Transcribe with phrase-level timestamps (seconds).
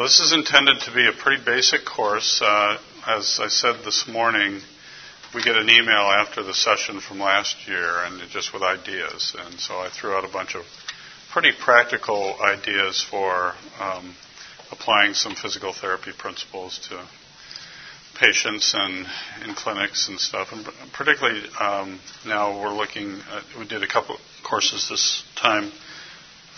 [0.00, 2.40] Well, this is intended to be a pretty basic course.
[2.40, 4.62] Uh, as I said this morning,
[5.34, 9.36] we get an email after the session from last year and just with ideas.
[9.38, 10.64] And so I threw out a bunch of
[11.30, 14.14] pretty practical ideas for um,
[14.72, 17.06] applying some physical therapy principles to
[18.18, 19.06] patients and
[19.44, 20.48] in clinics and stuff.
[20.52, 25.70] And particularly um, now we're looking, at, we did a couple courses this time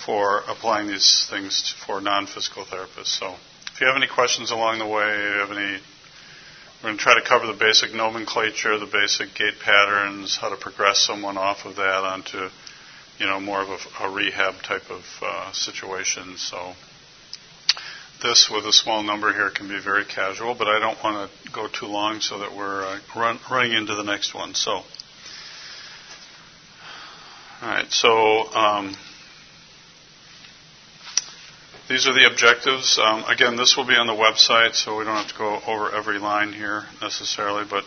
[0.04, 3.18] for applying these things for non-physical therapists.
[3.18, 3.34] So
[3.72, 5.80] if you have any questions along the way, you have any,
[6.82, 10.56] we're going to try to cover the basic nomenclature, the basic gait patterns, how to
[10.56, 12.48] progress someone off of that onto,
[13.18, 16.36] you know, more of a, a rehab type of uh, situation.
[16.36, 16.74] So
[18.22, 21.50] this with a small number here can be very casual, but I don't want to
[21.52, 24.54] go too long so that we're uh, run, running into the next one.
[24.54, 24.84] So, all
[27.62, 27.90] right.
[27.92, 28.52] So.
[28.52, 28.96] Um,
[31.92, 32.98] these are the objectives.
[32.98, 35.94] Um, again, this will be on the website, so we don't have to go over
[35.94, 37.84] every line here necessarily, but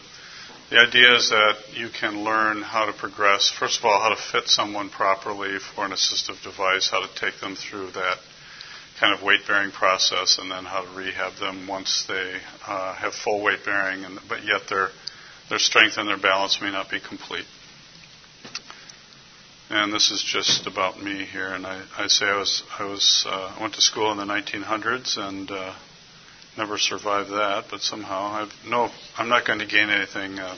[0.69, 4.15] the idea is that you can learn how to progress, first of all, how to
[4.15, 8.19] fit someone properly for an assistive device, how to take them through that
[8.99, 12.35] kind of weight bearing process, and then how to rehab them once they
[12.67, 14.89] uh, have full weight bearing, and, but yet their,
[15.49, 17.45] their strength and their balance may not be complete.
[19.75, 21.49] And this is just about me here.
[21.49, 25.17] And I, I say I was I was uh, went to school in the 1900s
[25.17, 25.73] and uh,
[26.57, 27.65] never survived that.
[27.69, 30.55] But somehow I've no I'm not going to gain anything uh,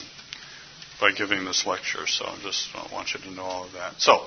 [1.00, 2.06] by giving this lecture.
[2.06, 4.00] So I just I want you to know all of that.
[4.00, 4.22] So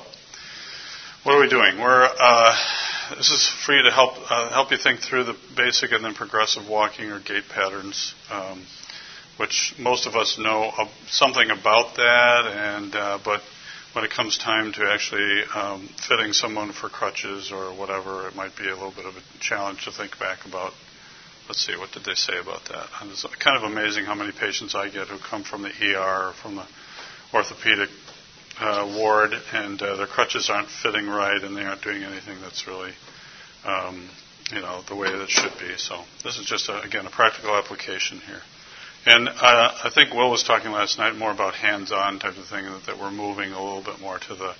[1.23, 1.79] what are we doing?
[1.79, 2.55] We're uh,
[3.15, 6.15] this is for you to help uh, help you think through the basic and then
[6.15, 8.13] progressive walking or gait patterns.
[8.29, 8.65] Um,
[9.37, 10.71] which most of us know
[11.07, 13.41] something about that, and uh, but
[13.93, 18.55] when it comes time to actually um, fitting someone for crutches or whatever, it might
[18.55, 20.71] be a little bit of a challenge to think back about.
[21.47, 22.87] Let's see, what did they say about that?
[23.01, 26.29] And it's kind of amazing how many patients I get who come from the ER
[26.29, 26.65] or from the
[27.33, 27.89] orthopedic
[28.59, 32.67] uh, ward and uh, their crutches aren't fitting right and they aren't doing anything that's
[32.67, 32.91] really,
[33.65, 34.07] um,
[34.53, 35.75] you know, the way that it should be.
[35.77, 38.41] So this is just, a, again, a practical application here.
[39.05, 39.33] And uh,
[39.83, 42.99] I think Will was talking last night more about hands-on type of thing, that, that
[42.99, 44.53] we're moving a little bit more to the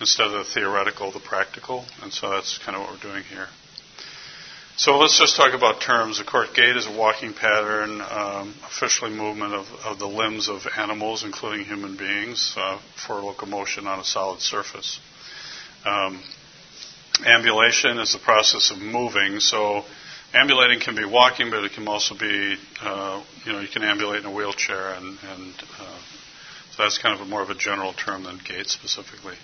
[0.00, 3.48] instead of the theoretical, the practical, and so that's kind of what we're doing here.
[4.76, 6.20] So let's just talk about terms.
[6.20, 10.66] Of course, gait is a walking pattern, um, officially movement of, of, the limbs of
[10.74, 14.98] animals, including human beings, uh, for locomotion on a solid surface.
[15.84, 16.22] Um,
[17.26, 19.40] ambulation is the process of moving.
[19.40, 19.84] So
[20.34, 24.20] ambulating can be walking, but it can also be, uh, you know, you can ambulate
[24.20, 25.98] in a wheelchair, and, and uh,
[26.72, 29.34] so that's kind of a more of a general term than gait specifically.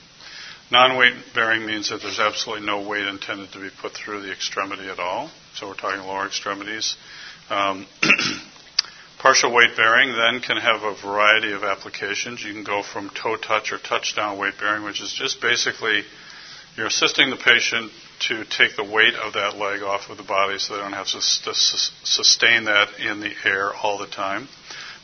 [0.70, 4.88] Non-weight bearing means that there's absolutely no weight intended to be put through the extremity
[4.88, 5.30] at all.
[5.54, 6.96] So we're talking lower extremities.
[7.50, 7.86] Um,
[9.18, 12.42] partial weight bearing then can have a variety of applications.
[12.42, 16.02] You can go from toe touch or touchdown weight bearing, which is just basically
[16.76, 20.58] you're assisting the patient to take the weight of that leg off of the body
[20.58, 24.48] so they don't have to sustain that in the air all the time.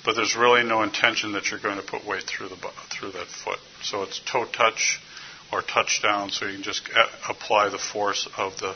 [0.05, 2.57] But there's really no intention that you're going to put weight through the
[2.91, 3.61] through that foot.
[3.83, 5.01] So it's toe touch
[5.53, 6.89] or touchdown, so you can just
[7.29, 8.75] apply the force of the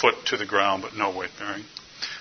[0.00, 1.64] foot to the ground, but no weight bearing.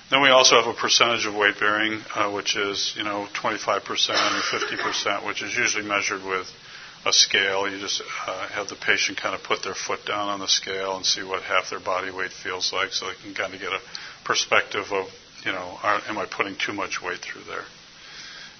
[0.09, 3.79] Then we also have a percentage of weight bearing, uh, which is you know 25%
[3.79, 6.51] or 50%, which is usually measured with
[7.05, 7.69] a scale.
[7.69, 10.95] You just uh, have the patient kind of put their foot down on the scale
[10.95, 13.71] and see what half their body weight feels like, so they can kind of get
[13.71, 13.79] a
[14.23, 15.07] perspective of,
[15.45, 17.65] you know, are, am I putting too much weight through there?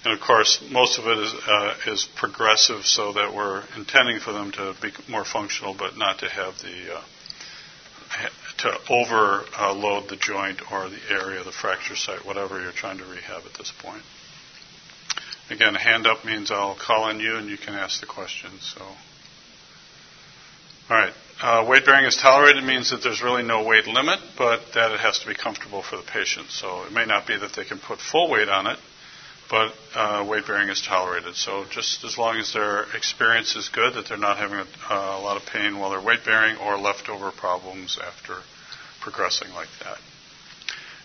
[0.04, 4.32] And of course, most of it is, uh, is progressive, so that we're intending for
[4.32, 7.02] them to be more functional, but not to have the uh,
[8.58, 13.42] to overload the joint or the area, the fracture site, whatever you're trying to rehab
[13.44, 14.02] at this point.
[15.50, 18.50] Again, hand up means I'll call on you and you can ask the question.
[18.60, 18.96] So, all
[20.90, 21.12] right.
[21.42, 25.00] Uh, weight bearing is tolerated means that there's really no weight limit, but that it
[25.00, 26.48] has to be comfortable for the patient.
[26.50, 28.78] So it may not be that they can put full weight on it,
[29.50, 31.34] but uh, weight bearing is tolerated.
[31.34, 35.18] So just as long as their experience is good, that they're not having a, uh,
[35.18, 38.36] a lot of pain while they're weight bearing or leftover problems after
[39.02, 39.98] progressing like that.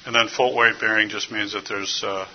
[0.05, 2.25] And then full weight bearing just means that there's uh,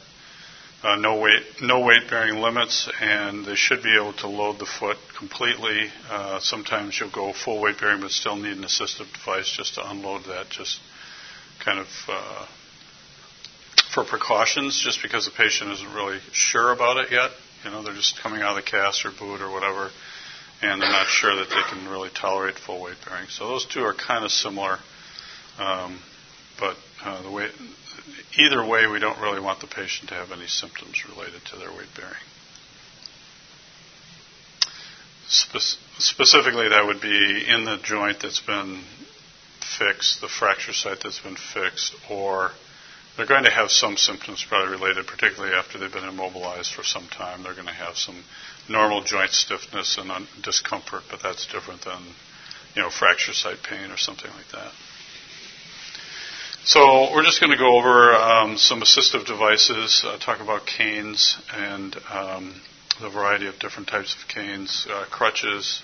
[0.84, 4.66] uh, no weight no weight bearing limits, and they should be able to load the
[4.66, 5.90] foot completely.
[6.10, 9.90] Uh, sometimes you'll go full weight bearing, but still need an assistive device just to
[9.90, 10.78] unload that, just
[11.64, 12.46] kind of uh,
[13.94, 17.30] for precautions, just because the patient isn't really sure about it yet.
[17.64, 19.90] You know, they're just coming out of the cast or boot or whatever,
[20.60, 23.28] and they're not sure that they can really tolerate full weight bearing.
[23.28, 24.78] So those two are kind of similar.
[25.58, 25.98] Um,
[26.60, 27.48] but uh, the way,
[28.38, 31.70] either way, we don't really want the patient to have any symptoms related to their
[31.70, 32.14] weight bearing.
[35.26, 38.82] Spe- specifically, that would be in the joint that's been
[39.78, 42.50] fixed, the fracture site that's been fixed, or
[43.16, 47.06] they're going to have some symptoms probably related, particularly after they've been immobilized for some
[47.08, 47.42] time.
[47.42, 48.16] They're going to have some
[48.68, 52.02] normal joint stiffness and un- discomfort, but that's different than,
[52.74, 54.72] you know, fracture site pain or something like that.
[56.66, 61.36] So we're just going to go over um, some assistive devices, uh, talk about canes
[61.52, 62.58] and um,
[63.02, 65.82] the variety of different types of canes, uh, crutches,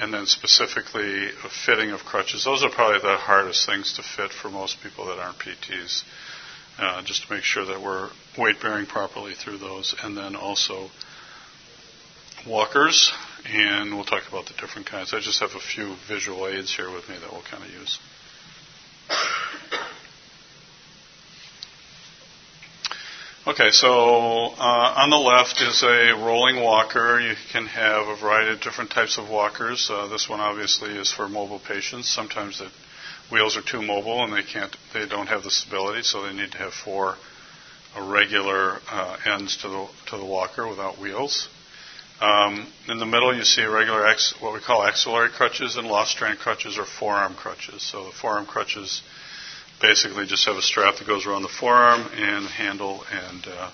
[0.00, 1.28] and then specifically
[1.64, 2.44] fitting of crutches.
[2.44, 6.02] Those are probably the hardest things to fit for most people that aren't PTs,
[6.80, 10.88] uh, just to make sure that we're weight bearing properly through those, and then also
[12.44, 13.12] walkers,
[13.46, 15.14] and we'll talk about the different kinds.
[15.14, 18.00] I just have a few visual aids here with me that we'll kind of use.
[23.44, 27.18] Okay, so uh, on the left is a rolling walker.
[27.18, 29.90] You can have a variety of different types of walkers.
[29.90, 32.08] Uh, this one obviously is for mobile patients.
[32.08, 32.70] Sometimes the
[33.32, 36.52] wheels are too mobile and they can't, they don't have the stability, so they need
[36.52, 37.16] to have four
[38.00, 41.48] regular uh, ends to the to the walker without wheels.
[42.20, 46.38] Um, in the middle, you see regular ex, what we call axillary crutches and Lofstrand
[46.38, 47.82] crutches or forearm crutches.
[47.82, 49.02] So the forearm crutches
[49.82, 53.70] basically just have a strap that goes around the forearm and handle, and uh,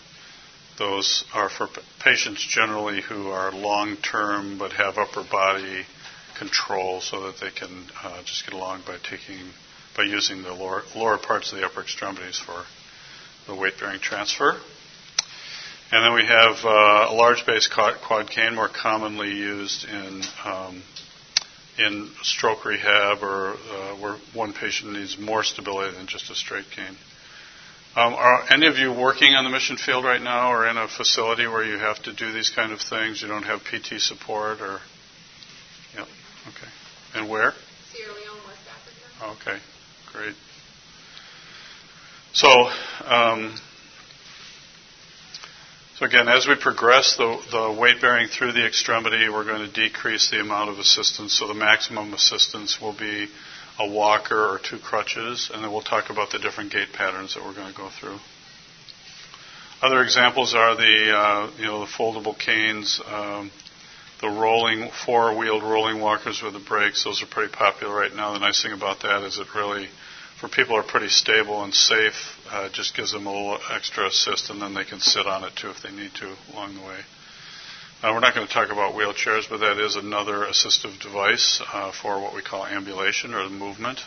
[0.79, 1.69] those are for
[2.01, 5.85] patients generally who are long term but have upper body
[6.39, 9.39] control so that they can uh, just get along by taking
[9.97, 12.65] by using the lower, lower parts of the upper extremities for
[13.49, 14.57] the weight bearing transfer.
[15.91, 20.83] And then we have uh, a large base quad cane, more commonly used in um,
[21.79, 26.71] in stroke rehab or uh, where one patient needs more stability than just a straight
[26.71, 26.97] cane.
[27.97, 30.87] Um, are any of you working on the mission field right now or in a
[30.89, 33.23] facility where you have to do these kind of things?
[33.23, 34.81] You don't have PT support or?
[35.97, 36.07] Yep.
[36.49, 36.69] Okay.
[37.15, 37.55] And where?
[37.93, 38.61] Sierra Leone, West
[39.21, 39.51] Africa.
[39.51, 39.59] Okay.
[40.13, 40.35] Great.
[42.33, 42.49] So,
[43.05, 43.57] um,
[45.99, 49.73] so again, as we progress the, the weight bearing through the extremity, we're going to
[49.73, 51.37] decrease the amount of assistance.
[51.37, 53.27] So the maximum assistance will be
[53.81, 57.45] a walker or two crutches, and then we'll talk about the different gait patterns that
[57.45, 58.17] we're going to go through.
[59.83, 63.51] Other examples are the uh, you know the foldable canes, um,
[64.21, 67.03] the rolling four-wheeled rolling walkers with the brakes.
[67.03, 68.35] Those are pretty popular right now.
[68.35, 69.89] The nice thing about that is it really
[70.41, 74.51] for people are pretty stable and safe, uh, just gives them a little extra assist,
[74.51, 76.99] and then they can sit on it too if they need to along the way.
[78.01, 81.91] Uh, we're not going to talk about wheelchairs, but that is another assistive device uh,
[81.91, 83.99] for what we call ambulation or movement.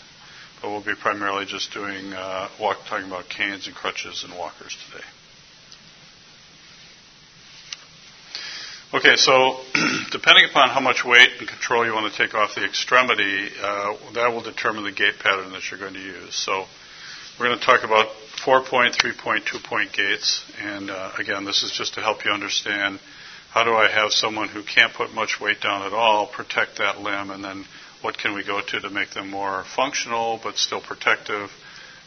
[0.62, 4.78] But we'll be primarily just doing uh, walk, talking about canes and crutches and walkers
[4.90, 5.04] today.
[8.94, 9.58] Okay, so
[10.12, 13.96] depending upon how much weight and control you want to take off the extremity, uh,
[14.14, 16.36] that will determine the gait pattern that you're going to use.
[16.36, 16.66] So
[17.42, 18.08] we're going to talk about
[18.46, 20.46] four point, three point, two point gaits.
[20.62, 23.00] and uh, again, this is just to help you understand
[23.50, 27.02] how do I have someone who can't put much weight down at all protect that
[27.02, 27.66] limb, and then
[28.02, 31.50] what can we go to to make them more functional but still protective,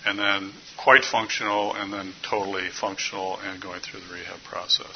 [0.06, 4.86] and then quite functional, and then totally functional and going through the rehab process.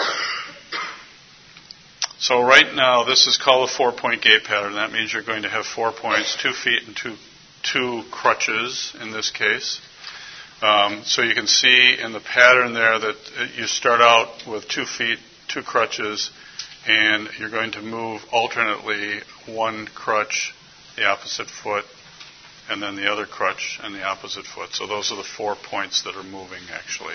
[2.21, 4.75] So right now, this is called a four-point gait pattern.
[4.75, 7.17] That means you're going to have four points, two feet and two,
[7.65, 9.81] two crutches in this case.
[10.61, 14.85] Um, so you can see in the pattern there that you start out with two
[14.85, 16.31] feet, two crutches,
[16.87, 20.53] and you're going to move alternately one crutch,
[20.97, 21.85] the opposite foot,
[22.69, 24.71] and then the other crutch and the opposite foot.
[24.73, 27.15] So those are the four points that are moving actually.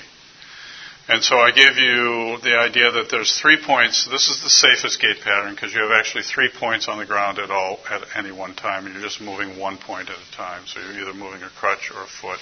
[1.09, 4.05] And so I give you the idea that there's three points.
[4.05, 7.39] This is the safest gait pattern because you have actually three points on the ground
[7.39, 8.87] at all at any one time.
[8.87, 10.61] You're just moving one point at a time.
[10.65, 12.39] So you're either moving a crutch or a foot,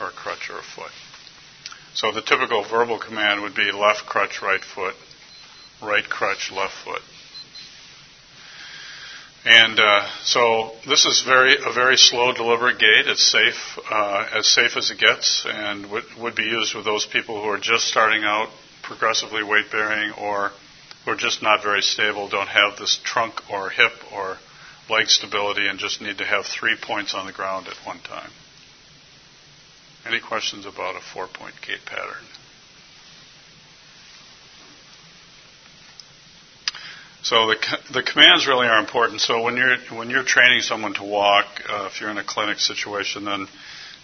[0.00, 0.92] or a crutch or a foot.
[1.94, 4.94] So the typical verbal command would be left crutch, right foot,
[5.80, 7.02] right crutch, left foot.
[9.44, 13.06] And uh, so this is very a very slow, deliberate gait.
[13.06, 17.04] It's safe, uh, as safe as it gets, and would, would be used with those
[17.04, 18.48] people who are just starting out,
[18.82, 20.50] progressively weight bearing, or
[21.04, 24.38] who are just not very stable, don't have this trunk or hip or
[24.88, 28.30] leg stability, and just need to have three points on the ground at one time.
[30.06, 32.24] Any questions about a four-point gait pattern?
[37.22, 39.22] So the, the commands really are important.
[39.22, 42.58] So when you're when you're training someone to walk, uh, if you're in a clinic
[42.58, 43.48] situation, then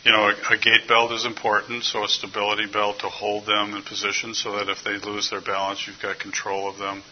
[0.05, 3.75] you know, a, a, gait belt is important, so a stability belt to hold them
[3.75, 7.03] in position so that if they lose their balance, you've got control of them.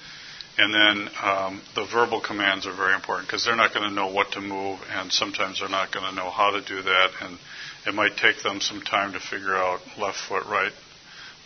[0.57, 4.09] And then um, the verbal commands are very important because they're not going to know
[4.09, 7.39] what to move, and sometimes they're not going to know how to do that, and
[7.87, 10.73] it might take them some time to figure out left foot, right,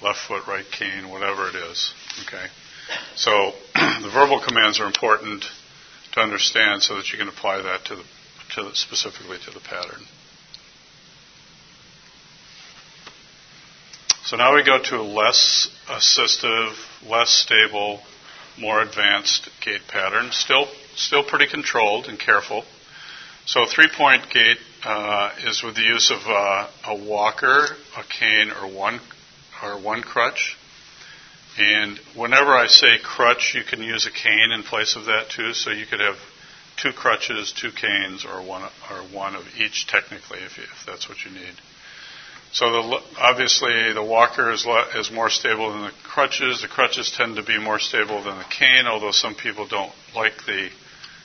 [0.03, 1.93] left foot, right cane, whatever it is.
[2.27, 2.47] Okay,
[3.15, 5.45] so the verbal commands are important
[6.13, 8.05] to understand so that you can apply that to the,
[8.55, 10.03] to the, specifically to the pattern.
[14.25, 16.75] So now we go to a less assistive,
[17.07, 18.01] less stable,
[18.59, 20.31] more advanced gait pattern.
[20.33, 22.65] Still, still pretty controlled and careful.
[23.45, 28.51] So a three-point gait uh, is with the use of uh, a walker, a cane,
[28.51, 29.01] or one
[29.63, 30.57] or one crutch.
[31.59, 35.53] And whenever I say crutch, you can use a cane in place of that too.
[35.55, 36.17] So you could have
[36.77, 41.25] two crutches, two canes, or one or one of each technically, if, if that's what
[41.25, 41.55] you need.
[42.53, 46.63] So the, obviously the walker is, is more stable than the crutches.
[46.63, 50.45] The crutches tend to be more stable than the cane, although some people don't like
[50.47, 50.71] the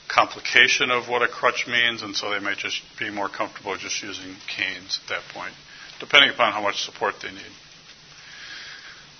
[0.08, 4.02] complication of what a crutch means, and so they may just be more comfortable just
[4.02, 5.52] using canes at that point,
[6.00, 7.52] depending upon how much support they need.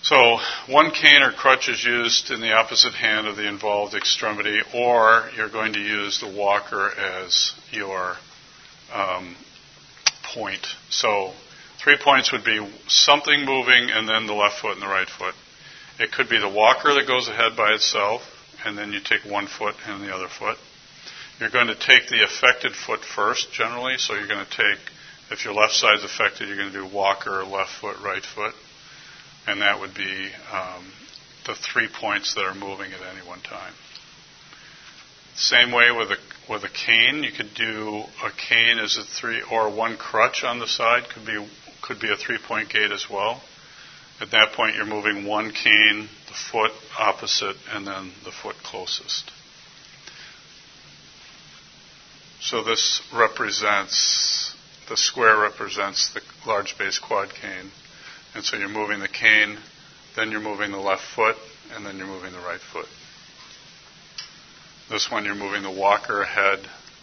[0.02, 4.60] So one cane or crutch is used in the opposite hand of the involved extremity,
[4.74, 8.16] or you're going to use the walker as your
[8.92, 9.36] um,
[10.22, 10.66] point.
[10.88, 11.32] So
[11.78, 15.34] Three points would be something moving and then the left foot and the right foot.
[16.00, 18.22] It could be the walker that goes ahead by itself,
[18.64, 20.58] and then you take one foot and the other foot.
[21.40, 24.78] You're going to take the affected foot first, generally, so you're going to take,
[25.30, 28.54] if your left side's affected, you're going to do walker, left foot, right foot,
[29.46, 30.84] and that would be um,
[31.46, 33.72] the three points that are moving at any one time.
[35.36, 36.16] Same way with a
[36.50, 40.58] with a cane, you could do a cane as a three or one crutch on
[40.58, 41.46] the side could be
[41.80, 43.40] could be a three point gait as well.
[44.20, 49.30] At that point, you're moving one cane, the foot opposite, and then the foot closest.
[52.40, 54.54] So this represents,
[54.88, 57.70] the square represents the large base quad cane.
[58.34, 59.58] And so you're moving the cane,
[60.14, 61.36] then you're moving the left foot,
[61.74, 62.86] and then you're moving the right foot.
[64.90, 66.60] This one you're moving the walker ahead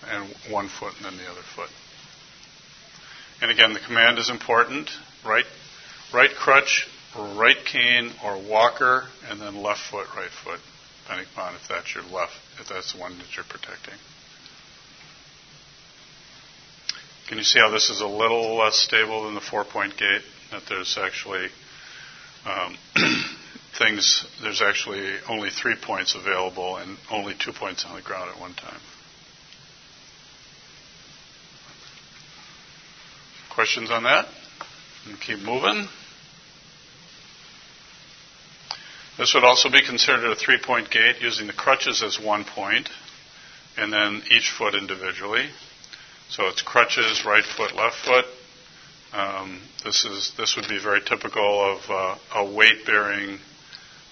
[0.09, 1.69] and one foot and then the other foot.
[3.41, 4.89] And again, the command is important.
[5.25, 5.45] Right,
[6.13, 10.59] right crutch, right cane, or walker, and then left foot, right foot,
[11.03, 13.95] depending upon if that's your left, if that's the one that you're protecting.
[17.27, 20.21] Can you see how this is a little less stable than the four-point gait?
[20.51, 21.47] That there's actually
[22.45, 22.77] um,
[23.79, 24.25] things.
[24.41, 28.53] There's actually only three points available and only two points on the ground at one
[28.53, 28.79] time.
[33.49, 34.27] Questions on that?
[35.07, 35.87] And keep moving.
[39.17, 42.89] This would also be considered a three point gait using the crutches as one point
[43.77, 45.49] and then each foot individually.
[46.29, 48.25] So it's crutches, right foot, left foot.
[49.13, 53.39] Um, this is this would be very typical of uh, a weight bearing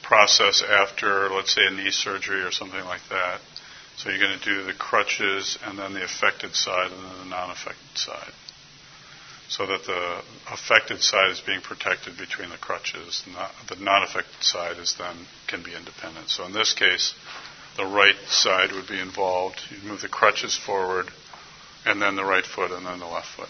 [0.02, 3.40] process after, let's say, a knee surgery or something like that.
[3.98, 7.30] So you're going to do the crutches and then the affected side and then the
[7.30, 8.34] non affected side
[9.54, 13.24] so that the affected side is being protected between the crutches.
[13.68, 15.16] The non-affected side is then
[15.48, 16.30] can be independent.
[16.30, 17.14] So in this case,
[17.78, 19.62] the right side would be involved.
[19.70, 21.12] You move the crutches forward,
[21.86, 23.50] and then the right foot, and then the left foot.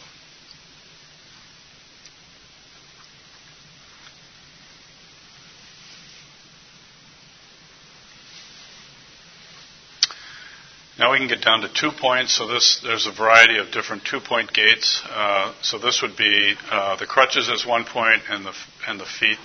[11.00, 12.34] Now we can get down to two points.
[12.38, 15.02] So this, there's a variety of different two-point gaits.
[15.10, 18.54] Uh, so this would be uh, the crutches as one point and the
[18.88, 19.40] and the feet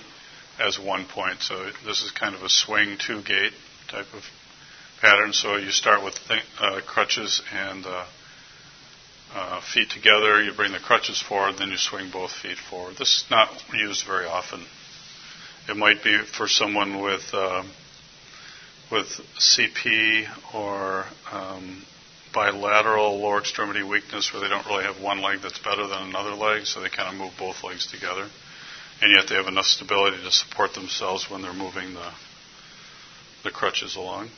[0.59, 1.41] as one point.
[1.41, 3.53] So this is kind of a swing two gait
[3.87, 4.23] type of
[5.01, 5.33] pattern.
[5.33, 7.85] So you start with th- uh, crutches and
[9.35, 10.41] uh, uh, feet together.
[10.43, 12.95] You bring the crutches forward, then you swing both feet forward.
[12.97, 14.61] This is not used very often.
[15.67, 17.69] It might be for someone with um,
[18.91, 19.07] with
[19.37, 21.83] CP or um,
[22.33, 26.33] bilateral lower extremity weakness where they don't really have one leg that's better than another
[26.33, 28.27] leg, so they kind of move both legs together.
[29.01, 32.11] And yet they have enough stability to support themselves when they're moving the,
[33.43, 34.29] the crutches along.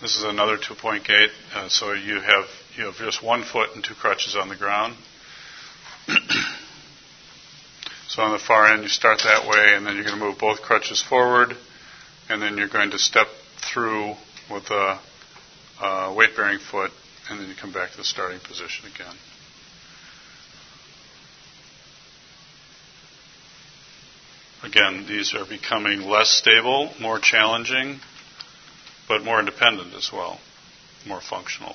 [0.00, 1.30] This is another two point gait.
[1.54, 4.96] Uh, so you have, you have just one foot and two crutches on the ground.
[8.08, 10.36] So on the far end, you start that way, and then you're going to move
[10.36, 11.56] both crutches forward,
[12.28, 13.28] and then you're going to step
[13.72, 14.14] through
[14.50, 14.98] with a,
[15.80, 16.90] a weight bearing foot,
[17.28, 19.14] and then you come back to the starting position again.
[24.64, 28.00] Again, these are becoming less stable, more challenging,
[29.10, 30.38] but more independent as well,
[31.04, 31.74] more functional.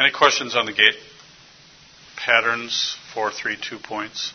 [0.00, 0.96] Any questions on the gait
[2.16, 4.32] patterns, 432 points?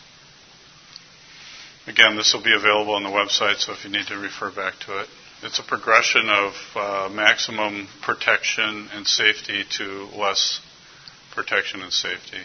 [1.86, 4.76] Again, this will be available on the website, so if you need to refer back
[4.86, 5.10] to it.
[5.44, 10.62] It's a progression of uh, maximum protection and safety to less
[11.36, 12.40] protection and safety.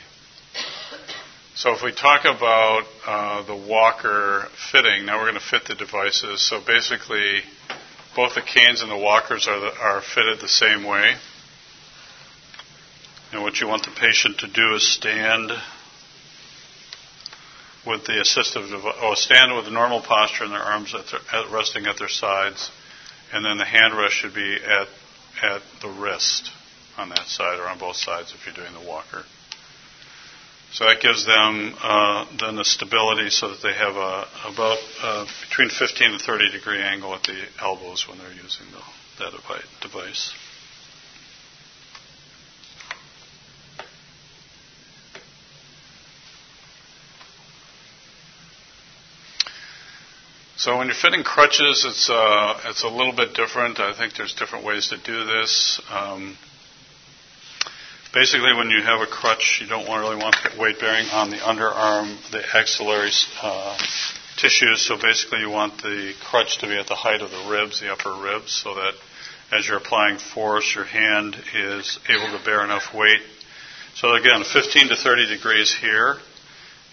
[1.55, 5.75] So if we talk about uh, the walker fitting, now we're going to fit the
[5.75, 6.47] devices.
[6.47, 7.43] So basically,
[8.17, 11.15] both the canes and the walkers are, the, are fitted the same way.
[13.33, 15.53] And what you want the patient to do is stand
[17.87, 21.21] with the assistive device, oh, stand with a normal posture and their arms at their,
[21.41, 22.71] at resting at their sides,
[23.33, 24.89] and then the hand rest should be at
[25.43, 26.51] at the wrist
[26.97, 29.23] on that side or on both sides if you're doing the walker.
[30.77, 35.25] So that gives them uh, then the stability so that they have a about uh,
[35.49, 39.33] between 15 and 30 degree angle at the elbows when they're using the, that
[39.81, 40.35] device.
[50.59, 53.81] So when you're fitting crutches, it's uh, it's a little bit different.
[53.81, 55.81] I think there's different ways to do this.
[55.91, 56.37] Um,
[58.17, 62.17] basically, when you have a crutch, you don't really want weight bearing on the underarm,
[62.31, 63.11] the axillary
[63.43, 63.77] uh,
[64.39, 64.81] tissues.
[64.87, 67.93] So basically, you want the crutch to be at the height of the ribs, the
[67.93, 68.95] upper ribs, so that
[69.53, 73.21] as you're applying force, your hand is able to bear enough weight.
[73.97, 76.17] So again, 15 to 30 degrees here,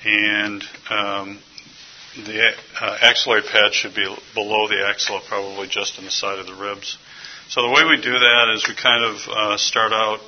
[0.04, 1.40] and um,
[2.18, 2.52] the
[2.82, 6.56] uh, axillary pad should be below the axilla, probably just on the side of the
[6.56, 6.98] ribs.
[7.48, 10.20] So the way we do that is we kind of uh, start out.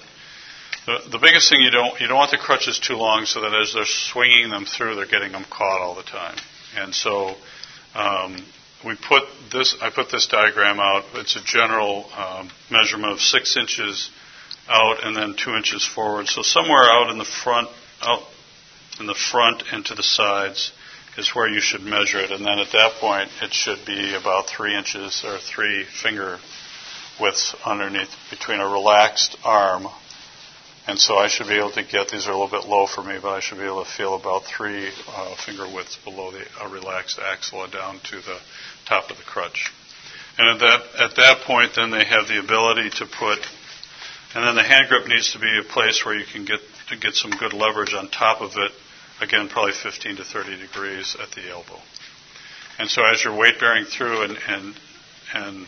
[0.85, 3.53] The, the biggest thing you don't you don't want the crutches too long, so that
[3.53, 6.37] as they're swinging them through, they're getting them caught all the time.
[6.77, 7.35] And so
[7.95, 8.37] um,
[8.85, 9.75] we put this.
[9.81, 11.05] I put this diagram out.
[11.15, 14.11] It's a general um, measurement of six inches
[14.67, 16.27] out and then two inches forward.
[16.27, 17.69] So somewhere out in the front,
[18.01, 18.23] out
[18.99, 20.71] in the front and to the sides
[21.17, 22.31] is where you should measure it.
[22.31, 26.39] And then at that point, it should be about three inches or three finger
[27.19, 29.87] widths underneath between a relaxed arm.
[30.87, 33.03] And so I should be able to get these are a little bit low for
[33.03, 36.45] me, but I should be able to feel about three uh, finger widths below the
[36.61, 38.37] uh, relaxed axilla down to the
[38.85, 39.71] top of the crutch.
[40.37, 43.39] And at that at that point, then they have the ability to put,
[44.35, 46.97] and then the hand grip needs to be a place where you can get to
[46.97, 48.71] get some good leverage on top of it
[49.21, 51.79] again, probably 15 to 30 degrees at the elbow.
[52.77, 54.75] And so as you're weight bearing through and, and,
[55.33, 55.67] and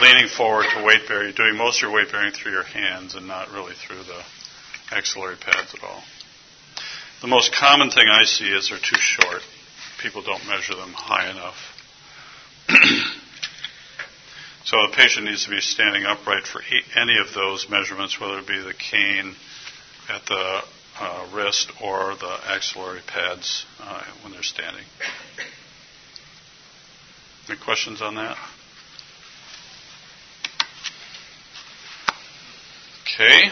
[0.00, 3.14] leaning forward to weight bear, you're doing most of your weight bearing through your hands
[3.14, 4.22] and not really through the
[4.90, 6.02] axillary pads at all.
[7.20, 9.42] The most common thing I see is they're too short.
[10.00, 11.56] People don't measure them high enough.
[14.64, 16.62] so the patient needs to be standing upright for
[16.94, 19.34] any of those measurements, whether it be the cane
[20.08, 20.62] at the
[21.00, 24.84] uh, wrist or the axillary pads uh, when they're standing.
[27.48, 28.36] Any questions on that?
[33.02, 33.50] Okay.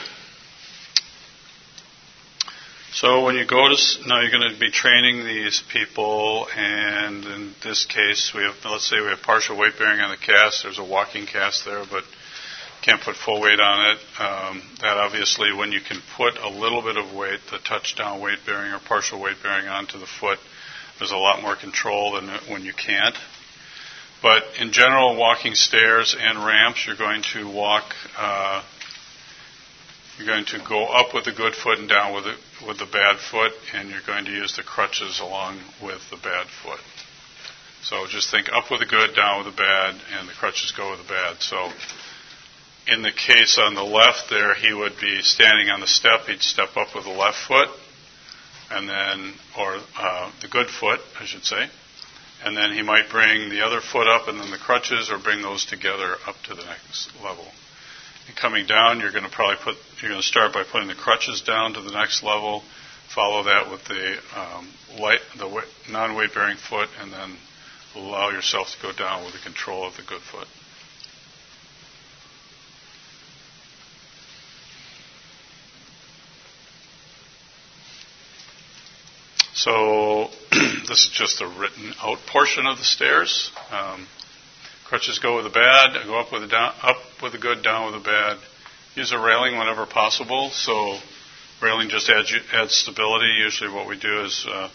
[2.96, 7.54] So when you go to now, you're going to be training these people, and in
[7.62, 10.62] this case, we have let's say we have partial weight bearing on the cast.
[10.62, 12.04] There's a walking cast there, but
[12.80, 13.98] can't put full weight on it.
[14.18, 18.38] Um, that obviously, when you can put a little bit of weight, the touchdown weight
[18.46, 20.38] bearing or partial weight bearing onto the foot,
[20.98, 23.16] there's a lot more control than when you can't.
[24.22, 27.84] But in general, walking stairs and ramps, you're going to walk.
[28.16, 28.62] Uh,
[30.18, 32.86] you're going to go up with the good foot and down with the, with the
[32.86, 36.80] bad foot, and you're going to use the crutches along with the bad foot.
[37.82, 40.90] So just think up with the good, down with the bad, and the crutches go
[40.90, 41.40] with the bad.
[41.40, 41.70] So
[42.88, 46.26] in the case on the left there, he would be standing on the step.
[46.26, 47.68] He'd step up with the left foot,
[48.70, 51.68] and then, or uh, the good foot, I should say,
[52.44, 55.42] and then he might bring the other foot up and then the crutches, or bring
[55.42, 57.46] those together up to the next level.
[58.34, 61.42] Coming down, you're going to probably put, you're going to start by putting the crutches
[61.42, 62.62] down to the next level.
[63.14, 67.36] Follow that with the um, light, the non-weight bearing foot, and then
[67.94, 70.48] allow yourself to go down with the control of the good foot.
[79.54, 80.28] So
[80.86, 83.50] this is just a written out portion of the stairs.
[83.70, 84.06] Um,
[84.88, 87.92] crutches go with the bad, go up with the down, up with the good, down
[87.92, 88.38] with the bad,
[88.94, 90.50] use a railing whenever possible.
[90.50, 90.98] So
[91.60, 93.26] railing just adds, adds stability.
[93.38, 94.70] Usually, what we do is uh,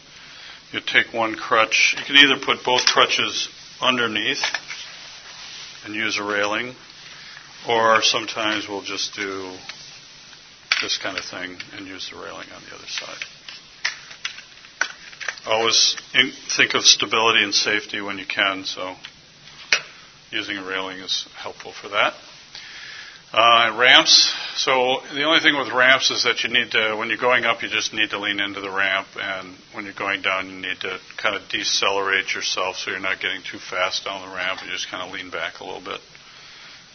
[0.72, 1.96] you take one crutch.
[1.98, 3.50] You can either put both crutches
[3.82, 4.44] underneath
[5.86, 6.76] and use a railing,
[7.68, 9.52] or sometimes we'll just do
[10.82, 13.24] this kind of thing and use the railing on the other side.
[15.48, 15.96] Always
[16.56, 18.96] think of stability and safety when you can, so
[20.32, 22.14] using a railing is helpful for that.
[23.34, 24.34] Uh, ramps.
[24.58, 27.64] So the only thing with ramps is that you need to, when you're going up,
[27.64, 30.82] you just need to lean into the ramp, and when you're going down, you need
[30.82, 34.60] to kind of decelerate yourself so you're not getting too fast down the ramp.
[34.66, 36.02] You just kind of lean back a little bit.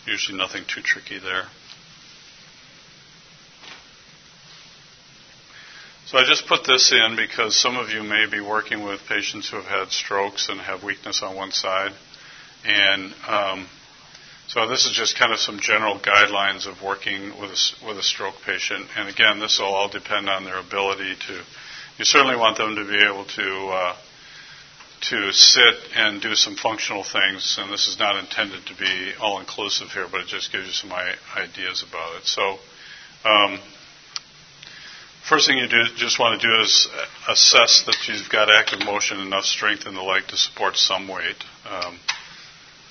[0.06, 1.44] Usually nothing too tricky there.
[6.06, 9.50] So I just put this in because some of you may be working with patients
[9.50, 11.92] who have had strokes and have weakness on one side.
[12.66, 13.66] And um,
[14.48, 18.02] so this is just kind of some general guidelines of working with a, with a
[18.02, 18.86] stroke patient.
[18.96, 21.42] And again, this will all depend on their ability to.
[21.98, 23.96] You certainly want them to be able to uh,
[25.08, 27.56] to sit and do some functional things.
[27.60, 30.72] And this is not intended to be all inclusive here, but it just gives you
[30.72, 32.26] some ideas about it.
[32.26, 32.58] So.
[33.24, 33.60] Um,
[35.28, 36.86] First thing you do, just want to do is
[37.28, 41.42] assess that you've got active motion, enough strength in the leg to support some weight,
[41.68, 41.98] um,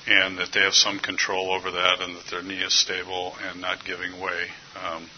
[0.08, 3.62] and that they have some control over that, and that their knee is stable and
[3.62, 4.48] not giving way.
[4.84, 5.10] Um,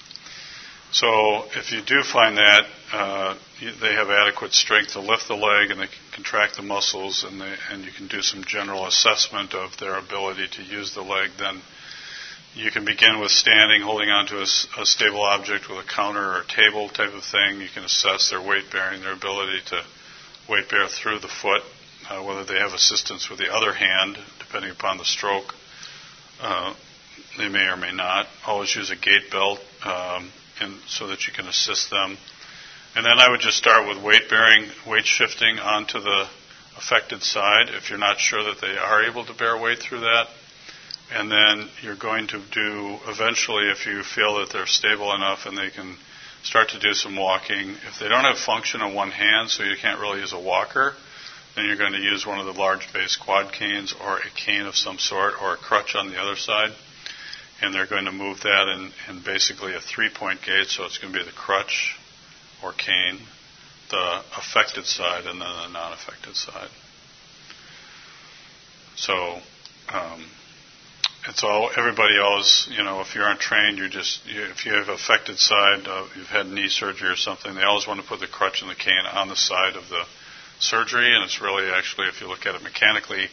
[0.92, 5.70] so if you do find that uh, they have adequate strength to lift the leg
[5.72, 9.54] and they can contract the muscles, and, they, and you can do some general assessment
[9.54, 11.62] of their ability to use the leg, then
[12.56, 14.48] you can begin with standing, holding onto a,
[14.82, 17.62] a stable object with a counter or table type of thing.
[17.62, 19.84] You can assess their weight bearing, their ability to
[20.50, 21.62] weight bear through the foot,
[22.10, 25.54] uh, whether they have assistance with the other hand, depending upon the stroke.
[26.42, 26.74] Uh,
[27.38, 28.28] they may or may not.
[28.46, 30.32] Always use a gait belt um,
[30.88, 32.18] so that you can assist them.
[32.96, 36.28] And then I would just start with weight bearing, weight shifting onto the
[36.78, 37.70] affected side.
[37.70, 40.28] If you're not sure that they are able to bear weight through that,
[41.14, 45.58] and then you're going to do eventually if you feel that they're stable enough and
[45.58, 45.96] they can
[46.44, 47.76] start to do some walking.
[47.88, 50.94] If they don't have function on one hand, so you can't really use a walker,
[51.58, 54.68] then you're going to use one of the large base quad canes or a cane
[54.68, 56.72] of some sort or a crutch on the other side.
[57.62, 61.00] And they're going to move that in, in basically a three point gait, so it's
[61.00, 61.98] going to be the crutch
[62.64, 63.18] or cane,
[63.90, 66.70] the affected side, and then the non affected side.
[68.96, 69.40] So,
[69.90, 70.26] um,
[71.28, 74.74] it's all everybody always you know if you aren't trained you just you, if you
[74.74, 78.22] have affected side uh, you've had knee surgery or something they always want to put
[78.22, 80.04] the crutch and the cane on the side of the
[80.60, 83.28] surgery and it's really actually if you look at it mechanically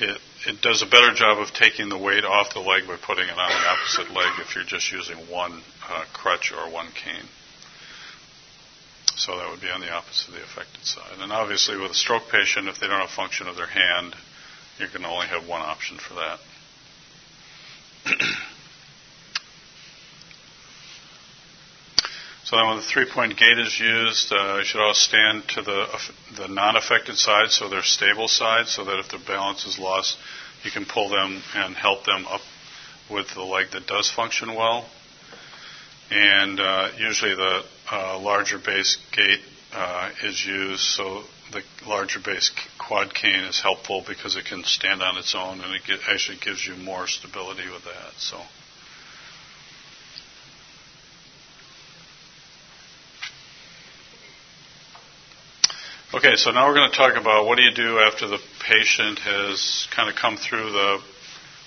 [0.00, 3.24] it it does a better job of taking the weight off the leg by putting
[3.28, 7.28] it on the opposite leg if you're just using one uh, crutch or one cane.
[9.14, 11.20] So that would be on the opposite of the affected side.
[11.20, 14.16] And obviously with a stroke patient if they don't have function of their hand
[14.78, 16.40] you can only have one option for that
[22.52, 25.86] so then when the three-point gait is used, uh, you should all stand to the,
[26.36, 30.18] the non-affected side, so their stable side, so that if their balance is lost,
[30.62, 32.42] you can pull them and help them up
[33.10, 34.84] with the leg that does function well.
[36.10, 39.40] And uh, usually the uh, larger base gait
[39.72, 45.02] uh, is used, so the larger base quad cane is helpful because it can stand
[45.02, 48.12] on its own and it get, actually gives you more stability with that.
[48.18, 48.38] So.
[56.24, 59.18] Okay, so now we're going to talk about what do you do after the patient
[59.18, 61.02] has kind of come through the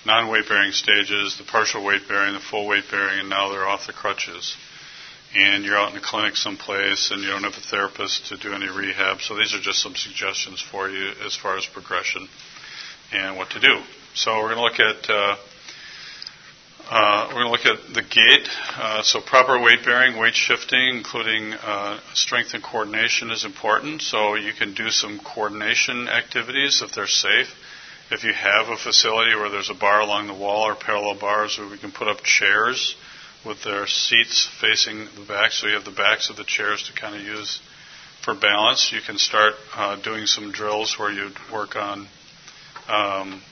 [0.06, 3.68] non weight bearing stages, the partial weight bearing, the full weight bearing, and now they're
[3.68, 4.56] off the crutches
[5.34, 8.54] and you're out in a clinic someplace and you don't have a therapist to do
[8.54, 9.20] any rehab.
[9.20, 12.26] So these are just some suggestions for you as far as progression
[13.12, 13.82] and what to do.
[14.14, 15.36] So we're going to look at uh,
[16.88, 18.48] uh, we're going to look at the gait.
[18.76, 24.02] Uh, so proper weight bearing, weight shifting, including uh, strength and coordination, is important.
[24.02, 27.48] So you can do some coordination activities if they're safe.
[28.10, 31.58] If you have a facility where there's a bar along the wall or parallel bars
[31.58, 32.94] where we can put up chairs
[33.44, 36.92] with their seats facing the back, so you have the backs of the chairs to
[36.92, 37.60] kind of use
[38.22, 38.92] for balance.
[38.92, 42.06] You can start uh, doing some drills where you work on
[42.88, 43.42] um,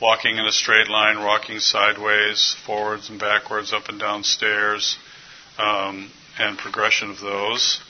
[0.00, 4.96] walking in a straight line, walking sideways, forwards and backwards, up and down stairs,
[5.58, 7.80] um, and progression of those.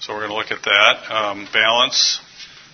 [0.00, 1.10] So we're going to look at that.
[1.10, 2.20] Um, balance.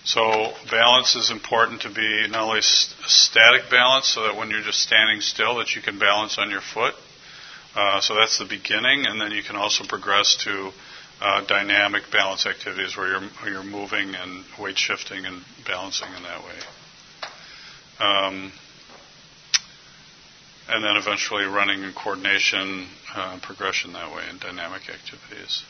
[0.03, 4.61] So balance is important to be not only st- static balance, so that when you're
[4.61, 6.95] just standing still, that you can balance on your foot
[7.73, 10.71] Uh, so that's the beginning, and then you can also progress to
[11.21, 16.23] uh, dynamic balance activities where you're, where you're moving and weight shifting and balancing in
[16.23, 16.59] that way.
[17.99, 18.51] Um,
[20.71, 25.63] and then eventually running in coordination uh, progression that way in dynamic activities.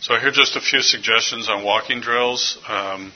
[0.00, 2.58] So here are just a few suggestions on walking drills.
[2.68, 3.12] Um,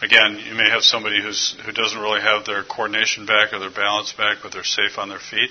[0.00, 3.70] again, you may have somebody who's, who doesn't really have their coordination back or their
[3.70, 5.50] balance back, but they're safe on their feet.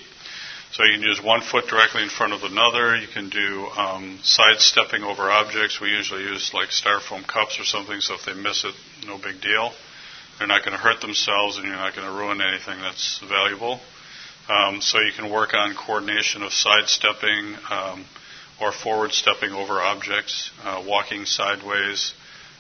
[0.72, 2.96] So you can use one foot directly in front of another.
[2.96, 5.80] You can do um, sidestepping over objects.
[5.80, 9.42] We usually use like styrofoam cups or something, so if they miss it, no big
[9.42, 9.72] deal.
[10.38, 13.80] They're not going to hurt themselves, and you're not going to ruin anything that's valuable.
[14.48, 18.06] Um, so you can work on coordination of sidestepping um,
[18.62, 22.14] or forward stepping over objects, uh, walking sideways,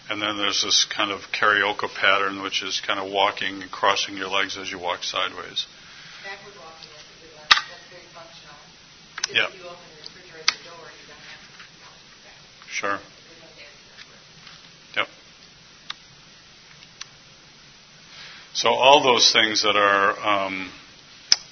[0.09, 4.17] and then there's this kind of carioca pattern, which is kind of walking and crossing
[4.17, 5.67] your legs as you walk sideways.
[6.23, 7.45] Backward walking is a good one.
[7.49, 8.57] That's very functional.
[9.17, 9.49] Because Yep.
[9.49, 12.69] if you open the refrigerator door, you don't have to back.
[12.69, 12.97] Sure.
[12.97, 15.05] There's no dancing backward.
[15.05, 15.09] Yep.
[18.53, 20.71] So all those things that are, um,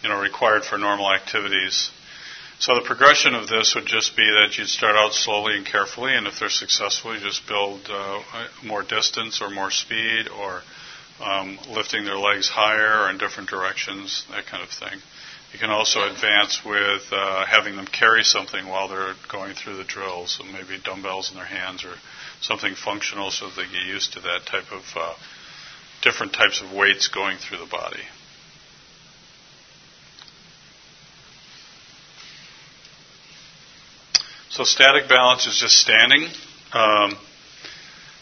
[0.04, 1.90] you know, required for normal activities.
[2.60, 6.14] So the progression of this would just be that you'd start out slowly and carefully,
[6.14, 8.22] and if they're successful, you just build uh,
[8.64, 10.62] more distance or more speed, or
[11.22, 15.00] um, lifting their legs higher or in different directions, that kind of thing.
[15.54, 19.84] You can also advance with uh, having them carry something while they're going through the
[19.84, 21.94] drill, so maybe dumbbells in their hands or
[22.42, 25.14] something functional so they get used to that type of uh,
[26.02, 28.02] different types of weights going through the body.
[34.54, 36.28] So static balance is just standing.
[36.74, 37.18] Um,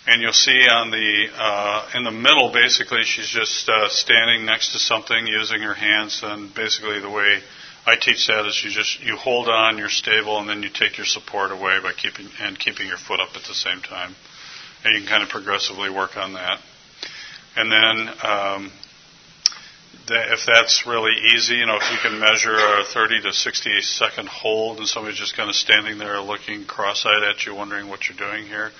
[0.07, 4.71] and you'll see on the uh, in the middle, basically, she's just uh, standing next
[4.71, 6.21] to something, using her hands.
[6.23, 7.41] And basically, the way
[7.85, 10.97] I teach that is you just you hold on, you're stable, and then you take
[10.97, 14.15] your support away by keeping and keeping your foot up at the same time.
[14.85, 16.61] And you can kind of progressively work on that.
[17.57, 18.71] And then um,
[20.09, 24.27] if that's really easy, you know, if you can measure a 30 to 60 second
[24.27, 28.17] hold and somebody's just kind of standing there looking cross-eyed at you, wondering what you're
[28.17, 28.71] doing here,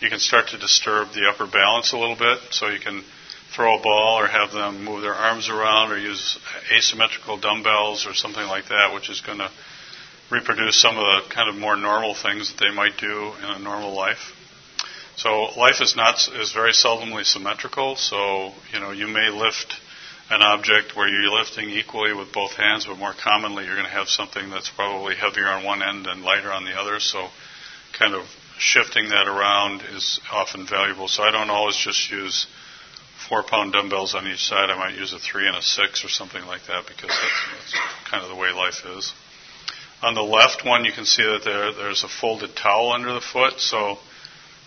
[0.00, 2.38] you can start to disturb the upper balance a little bit.
[2.50, 3.02] So you can
[3.54, 6.38] throw a ball or have them move their arms around or use
[6.72, 9.50] asymmetrical dumbbells or something like that, which is going to
[10.30, 13.58] reproduce some of the kind of more normal things that they might do in a
[13.58, 14.32] normal life.
[15.16, 17.94] So life is not is very seldomly symmetrical.
[17.96, 19.76] So you know you may lift
[20.30, 23.92] an object where you're lifting equally with both hands, but more commonly you're going to
[23.92, 26.98] have something that's probably heavier on one end and lighter on the other.
[26.98, 27.28] So
[27.98, 28.24] kind of
[28.58, 31.08] shifting that around is often valuable.
[31.08, 32.46] So I don't always just use
[33.28, 34.70] four pound dumbbells on each side.
[34.70, 38.10] I might use a three and a six or something like that because that's, that's
[38.10, 39.12] kind of the way life is.
[40.02, 43.20] On the left one, you can see that there, there's a folded towel under the
[43.20, 43.60] foot.
[43.60, 43.98] So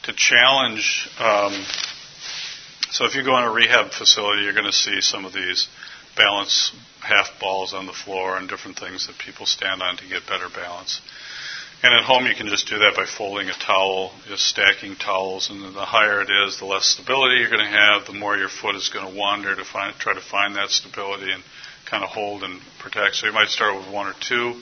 [0.04, 1.54] to challenge, um,
[2.92, 5.68] so if you go in a rehab facility, you're going to see some of these
[6.16, 6.72] balance
[7.02, 10.50] half balls on the floor and different things that people stand on to get better
[10.50, 11.02] balance.
[11.84, 15.52] And at home, you can just do that by folding a towel, just stacking towels,
[15.52, 18.50] and the higher it is, the less stability you're going to have, the more your
[18.50, 21.44] foot is going to wander to find, try to find that stability and
[21.86, 23.16] kind of hold and protect.
[23.16, 24.60] So you might start with one or two,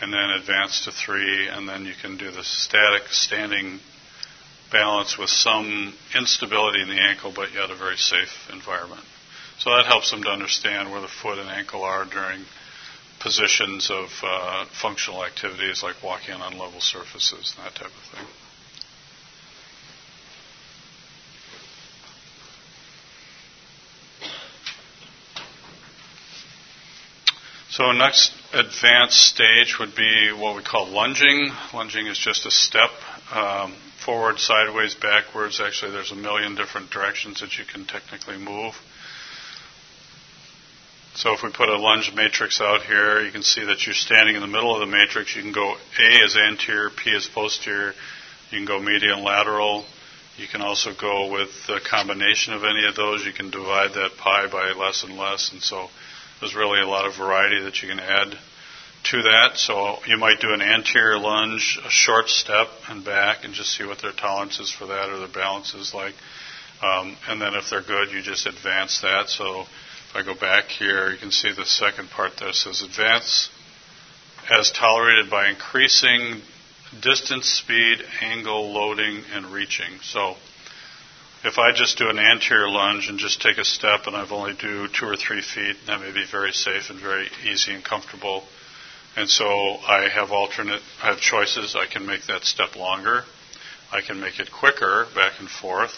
[0.00, 3.80] and then advance to three, and then you can do the static standing
[4.70, 9.02] balance with some instability in the ankle, but yet a very safe environment.
[9.58, 12.44] So that helps them to understand where the foot and ankle are during
[13.20, 18.26] positions of uh, functional activities like walking on level surfaces and that type of thing.
[27.70, 31.50] So next advanced stage would be what we call lunging.
[31.72, 32.90] Lunging is just a step
[33.32, 33.74] um,
[34.08, 35.60] forward, sideways, backwards.
[35.60, 38.72] Actually, there's a million different directions that you can technically move.
[41.14, 44.34] So if we put a lunge matrix out here, you can see that you're standing
[44.34, 45.36] in the middle of the matrix.
[45.36, 47.92] You can go A as anterior, P as posterior.
[48.50, 49.84] You can go medial and lateral.
[50.38, 53.26] You can also go with a combination of any of those.
[53.26, 55.52] You can divide that pi by less and less.
[55.52, 55.90] And so
[56.40, 58.38] there's really a lot of variety that you can add
[59.10, 59.56] to that.
[59.56, 63.84] So you might do an anterior lunge, a short step and back, and just see
[63.84, 66.14] what their tolerance is for that or their balance is like.
[66.82, 69.28] Um, and then if they're good, you just advance that.
[69.28, 73.50] So if I go back here, you can see the second part there says advance
[74.50, 76.40] as tolerated by increasing
[77.00, 79.98] distance, speed, angle, loading, and reaching.
[80.02, 80.36] So
[81.44, 84.54] if I just do an anterior lunge and just take a step and I've only
[84.54, 88.44] do two or three feet, that may be very safe and very easy and comfortable.
[89.18, 91.74] And so I have alternate, I have choices.
[91.74, 93.24] I can make that step longer.
[93.90, 95.90] I can make it quicker, back and forth.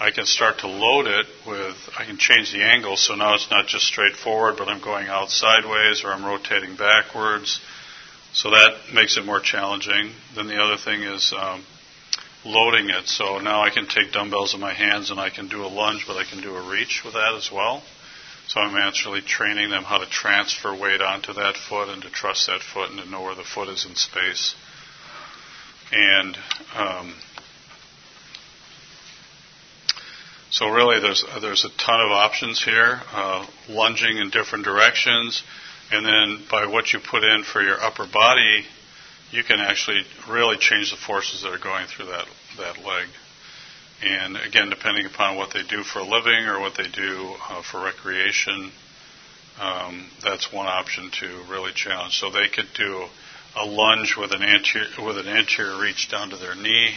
[0.00, 3.50] I can start to load it with, I can change the angle so now it's
[3.50, 7.60] not just straight forward, but I'm going out sideways or I'm rotating backwards.
[8.32, 10.10] So that makes it more challenging.
[10.34, 11.66] Then the other thing is um,
[12.46, 13.08] loading it.
[13.08, 16.06] So now I can take dumbbells in my hands and I can do a lunge,
[16.06, 17.82] but I can do a reach with that as well.
[18.46, 22.46] So I'm actually training them how to transfer weight onto that foot and to trust
[22.46, 24.54] that foot and to know where the foot is in space.
[25.90, 26.36] And
[26.76, 27.14] um,
[30.50, 35.42] so really, there's there's a ton of options here, uh, lunging in different directions,
[35.90, 38.64] and then by what you put in for your upper body,
[39.30, 42.26] you can actually really change the forces that are going through that
[42.58, 43.08] that leg.
[44.04, 47.62] And again, depending upon what they do for a living or what they do uh,
[47.62, 48.70] for recreation,
[49.58, 52.18] um, that's one option to really challenge.
[52.18, 53.06] So they could do
[53.56, 56.94] a lunge with an anterior with an anterior reach down to their knee,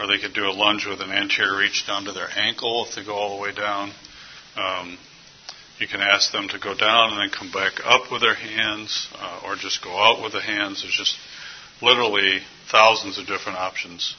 [0.00, 2.96] or they could do a lunge with an anterior reach down to their ankle if
[2.96, 3.92] they go all the way down.
[4.56, 4.98] Um,
[5.78, 9.08] you can ask them to go down and then come back up with their hands,
[9.14, 10.82] uh, or just go out with the hands.
[10.82, 11.16] There's just
[11.80, 14.16] literally thousands of different options.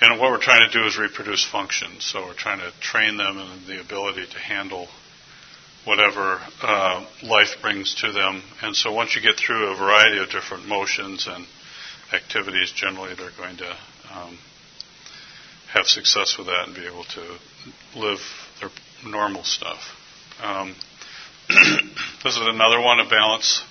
[0.00, 2.04] And what we're trying to do is reproduce functions.
[2.04, 4.86] So we're trying to train them in the ability to handle
[5.84, 8.42] whatever uh, life brings to them.
[8.62, 11.46] And so once you get through a variety of different motions and
[12.12, 13.76] activities, generally they're going to
[14.12, 14.38] um,
[15.72, 17.38] have success with that and be able to
[17.96, 18.20] live
[18.60, 18.70] their
[19.04, 19.80] normal stuff.
[20.40, 20.76] Um,
[21.48, 23.62] this is another one, a balance.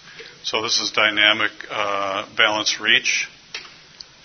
[0.44, 3.30] So this is dynamic uh, balance reach.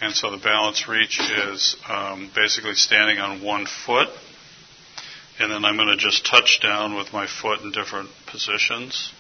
[0.03, 4.09] And so the balance reach is um, basically standing on one foot.
[5.38, 9.12] And then I'm going to just touch down with my foot in different positions.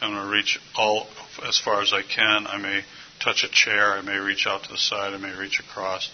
[0.00, 1.08] I'm going to reach all
[1.44, 2.46] as far as I can.
[2.46, 2.84] I may
[3.18, 3.94] touch a chair.
[3.94, 5.12] I may reach out to the side.
[5.12, 6.08] I may reach across.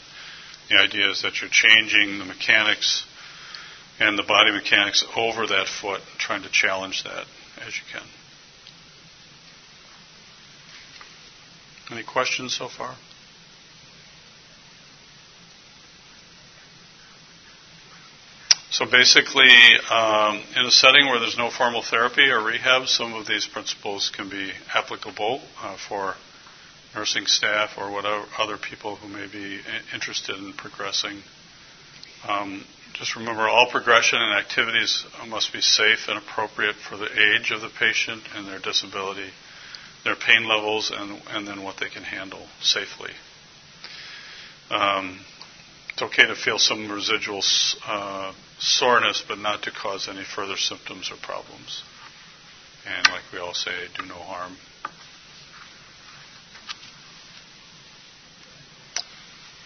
[0.71, 3.05] The idea is that you're changing the mechanics
[4.01, 7.27] and the body mechanics over that foot, trying to challenge that
[7.61, 8.07] as you can.
[11.90, 12.97] Any questions so far?
[18.79, 19.51] So basically,
[19.91, 24.09] um, in a setting where there's no formal therapy or rehab, some of these principles
[24.09, 26.14] can be applicable uh, for
[26.95, 29.59] nursing staff or whatever other people who may be
[29.93, 31.25] interested in progressing.
[32.29, 37.51] Um, just remember, all progression and activities must be safe and appropriate for the age
[37.51, 39.31] of the patient and their disability,
[40.05, 43.11] their pain levels, and, and then what they can handle safely.
[44.71, 45.19] Um,
[45.98, 47.42] it's okay to feel some residual
[47.84, 51.82] uh, soreness, but not to cause any further symptoms or problems.
[52.87, 54.54] And like we all say, do no harm.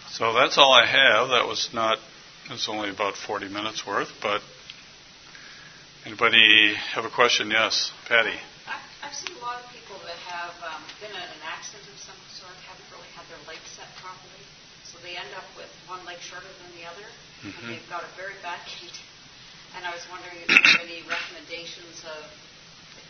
[0.09, 1.29] So that's all I have.
[1.29, 1.99] That was not,
[2.49, 4.41] it's only about 40 minutes worth, but
[6.03, 7.51] anybody have a question?
[7.51, 8.33] Yes, Patty.
[9.03, 12.17] I've seen a lot of people that have um, been in an accident of some
[12.33, 14.41] sort, haven't really had their legs set properly
[14.93, 17.07] so they end up with one leg shorter than the other,
[17.41, 17.49] mm-hmm.
[17.49, 18.93] and they've got a very bad gait.
[19.73, 22.21] And I was wondering if there are any recommendations of,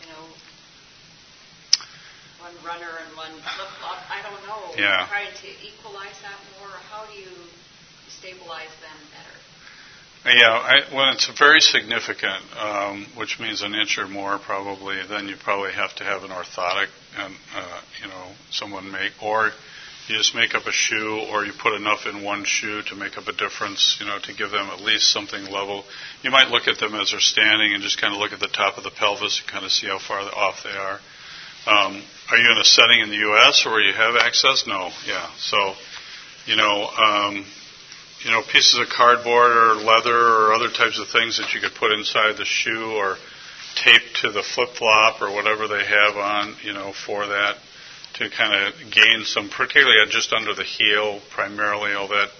[0.00, 0.24] you know,
[2.40, 4.00] one runner and one flip flop.
[4.08, 4.72] I don't know.
[4.80, 5.04] Yeah.
[5.12, 6.72] Trying to equalize that more.
[6.88, 7.28] How do you
[8.08, 9.36] stabilize them better?
[10.24, 15.28] Yeah, I, when it's very significant, um, which means an inch or more, probably, then
[15.28, 19.52] you probably have to have an orthotic, and uh, you know, someone make or
[20.08, 23.16] you just make up a shoe or you put enough in one shoe to make
[23.16, 25.84] up a difference, you know, to give them at least something level.
[26.22, 28.48] You might look at them as they're standing and just kind of look at the
[28.48, 31.00] top of the pelvis and kind of see how far off they are.
[31.66, 33.64] Um, are you in a setting in the U.S.
[33.64, 34.66] where you have access?
[34.66, 34.90] No.
[35.06, 35.30] Yeah.
[35.38, 35.74] So,
[36.44, 37.46] you know, um,
[38.22, 41.74] you know, pieces of cardboard or leather or other types of things that you could
[41.74, 43.16] put inside the shoe or
[43.74, 47.56] tape to the flip flop or whatever they have on, you know, for that
[48.14, 52.30] to kind of gain some, particularly just under the heel, primarily, all that.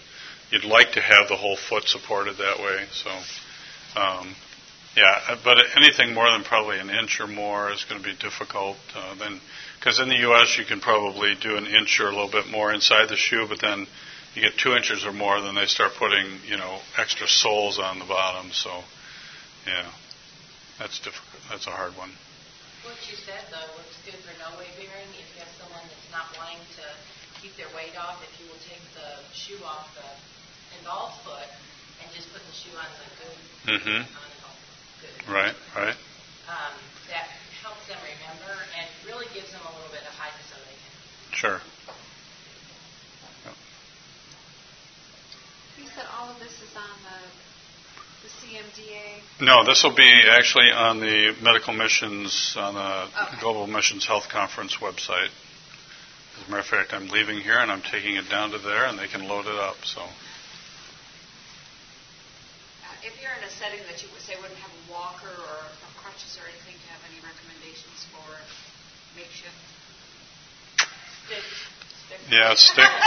[0.50, 2.84] You'd like to have the whole foot supported that way.
[2.92, 3.10] So,
[4.00, 4.34] um,
[4.96, 8.76] yeah, but anything more than probably an inch or more is going to be difficult.
[8.94, 9.40] Uh, then,
[9.78, 10.56] because in the U.S.
[10.56, 13.60] you can probably do an inch or a little bit more inside the shoe, but
[13.60, 13.86] then
[14.34, 17.98] you get two inches or more, then they start putting you know extra soles on
[17.98, 18.52] the bottom.
[18.52, 18.70] So,
[19.66, 19.90] yeah,
[20.78, 21.42] that's difficult.
[21.50, 22.10] That's a hard one.
[22.84, 25.08] What you said though looks good for no weight bearing.
[25.16, 26.86] If you have someone that's not wanting to
[27.40, 30.04] keep their weight off, if you will take the shoe off the
[30.76, 31.48] involved foot
[32.04, 33.38] and just put the shoe on the good,
[33.80, 34.04] mm-hmm.
[34.04, 34.28] on
[35.00, 35.16] good.
[35.32, 35.96] Right, right.
[36.44, 36.76] Um,
[37.08, 37.28] that
[37.64, 40.92] helps them remember and really gives them a little bit of height so they can.
[41.32, 41.60] Sure.
[45.80, 47.18] You said all of this is on the,
[48.24, 49.20] the CMDA?
[49.44, 53.40] No, this will be actually on the Medical Missions, on the Okay.
[53.40, 55.28] Global Missions Health Conference website.
[55.28, 58.86] As a matter of fact, I'm leaving here and I'm taking it down to there
[58.86, 60.00] and they can load it up, so.
[60.00, 60.08] Uh,
[63.04, 65.56] If you're in a setting that you would say wouldn't have a walker or
[66.00, 68.24] crutches or anything, do you have any recommendations for
[69.14, 69.52] makeshift?
[71.28, 71.44] Stick,
[72.08, 72.20] stick.
[72.32, 72.88] Yeah, stick.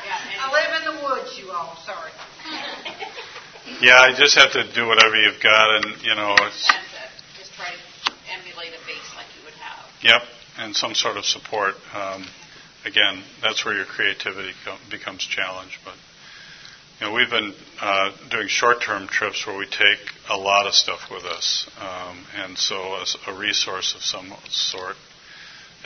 [0.00, 1.76] Yeah, I live in the woods, you all.
[1.84, 2.10] Sorry.
[3.80, 7.38] Yeah, you just have to do whatever you've got and, you know, it's, And uh,
[7.38, 9.86] just try to emulate a base like you would have.
[10.02, 10.22] yep,
[10.58, 11.74] and some sort of support.
[11.94, 12.26] Um,
[12.84, 15.94] again, that's where your creativity co- becomes challenged, but.
[17.00, 21.10] You know, we've been uh, doing short-term trips where we take a lot of stuff
[21.10, 24.96] with us, um, and so as a resource of some sort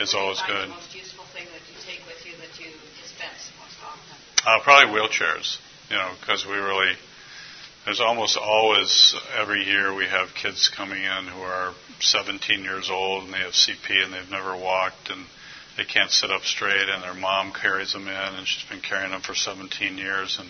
[0.01, 0.63] is always What you good.
[0.65, 2.67] the most useful thing that you take with you that you
[3.01, 4.11] dispense most often?
[4.45, 5.57] Uh, probably wheelchairs,
[5.89, 6.91] you know, because we really,
[7.85, 13.25] there's almost always every year we have kids coming in who are 17 years old
[13.25, 15.23] and they have CP and they've never walked and
[15.77, 19.11] they can't sit up straight and their mom carries them in and she's been carrying
[19.11, 20.49] them for 17 years and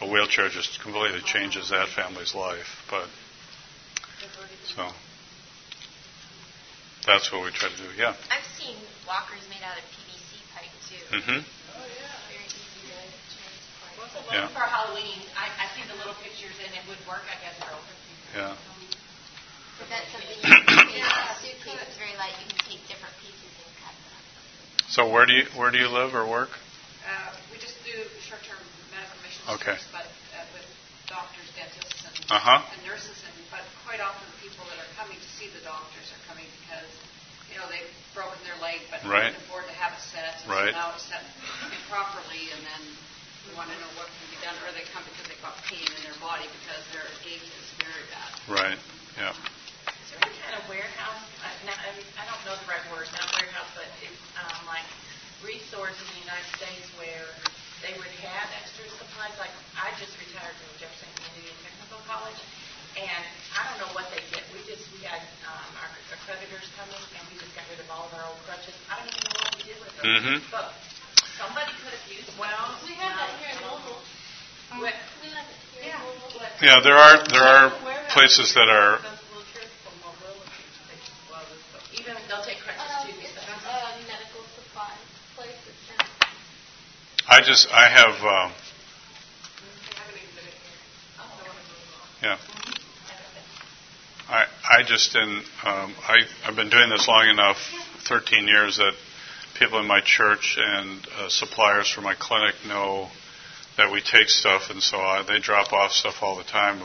[0.00, 2.84] a wheelchair just completely changes that family's life.
[2.90, 3.08] But
[4.76, 4.88] so
[7.06, 7.88] that's what we try to do.
[7.96, 8.14] Yeah.
[8.30, 11.32] I've seen walkers made out of PVC pipe too.
[11.32, 11.57] hmm to
[14.10, 14.24] transport.
[14.32, 14.54] Well, Yeah.
[14.56, 17.72] for Halloween, I, I see the little pictures and it would work, I guess, for
[17.72, 17.94] open.
[18.34, 18.56] Yeah.
[19.78, 21.04] But that's something you can take.
[21.06, 22.34] A suitcase is very light.
[22.42, 24.20] You can take different pieces and cut them.
[24.90, 26.50] So where do you where do you live or work?
[27.06, 28.58] Uh, we just do short-term
[28.90, 29.78] medical missions Okay.
[29.78, 30.66] trips, but uh, with
[31.06, 32.58] doctors, dentists, and, Uh-huh.
[32.74, 36.10] and nurses, and but quite often the people that are coming to see the doctors
[36.12, 36.90] are coming because
[37.48, 39.30] you know they've broken their leg, but Right.
[39.30, 40.74] they can afford to have it set, and Right.
[40.74, 41.22] so now it's set
[41.70, 42.82] improperly, and then
[43.48, 45.82] we want to know what can be done, or they come because they've got pain
[45.88, 48.30] in their body because their gait is very bad.
[48.46, 48.78] Right.
[49.16, 49.32] Yeah.
[49.34, 52.84] Is there any kind of warehouse, uh, not, I, mean, I don't know the right
[52.92, 54.84] word, not warehouse, but it's um, like
[55.44, 57.28] resource in the United States where
[57.84, 59.34] they would have extra supplies?
[59.38, 62.40] Like, I just retired from Jefferson Community and Technical College,
[62.98, 63.22] and
[63.54, 64.42] I don't know what they did.
[64.50, 68.10] We just, we had um, our accreditors coming, and we just got rid of all
[68.10, 68.74] of our old crutches.
[68.90, 70.04] I don't even know what we did with them.
[70.10, 70.36] Mhm.
[70.50, 70.74] But
[71.38, 72.34] somebody could have used them.
[72.42, 74.02] Well, We have that here in Louisville.
[74.82, 76.34] What- We have it here in Louisville.
[76.42, 77.70] but- Yeah, there are there are
[78.10, 80.50] places that are Those wheelchairs for mobility,
[80.90, 81.60] they just love it.
[81.70, 83.14] So Even they'll take crutches Um, too.
[83.20, 84.92] it's so- a medical supply
[85.36, 85.54] place.
[85.68, 85.96] It's in
[87.28, 88.52] I just I have um,
[92.22, 92.38] yeah.
[94.28, 97.58] I I just in um, I I've been doing this long enough,
[98.08, 98.94] 13 years that
[99.54, 103.08] people in my church and uh, suppliers for my clinic know
[103.78, 106.82] that we take stuff, and so I, they drop off stuff all the time.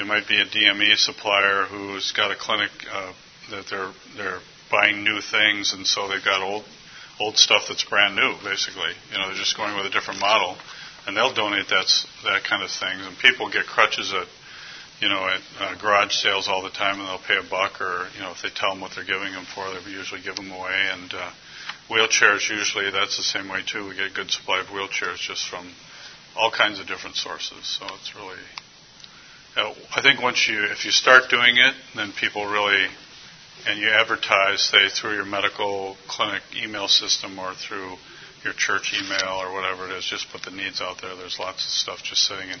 [0.00, 3.12] It might be a DME supplier who's got a clinic uh,
[3.50, 6.64] that they're they're buying new things, and so they've got old
[7.20, 8.90] old stuff that's brand new, basically.
[9.12, 10.56] You know, they're just going with a different model,
[11.06, 11.92] and they'll donate that
[12.24, 13.06] that kind of things.
[13.06, 14.26] And people get crutches at
[15.00, 18.08] you know at uh, garage sales all the time, and they'll pay a buck, or
[18.16, 20.50] you know if they tell them what they're giving them for, they usually give them
[20.50, 20.88] away.
[20.90, 21.30] And uh,
[21.90, 23.86] wheelchairs usually that's the same way too.
[23.86, 25.68] We get a good supply of wheelchairs just from
[26.36, 27.78] all kinds of different sources.
[27.78, 28.38] So it's really
[29.56, 32.86] I think once you, if you start doing it, then people really,
[33.66, 37.94] and you advertise, say, through your medical clinic email system or through
[38.42, 41.14] your church email or whatever it is, just put the needs out there.
[41.14, 42.58] There's lots of stuff just sitting in